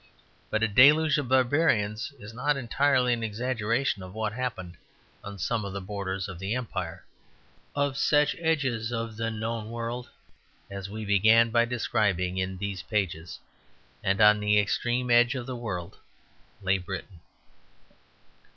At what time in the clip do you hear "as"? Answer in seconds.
10.71-10.89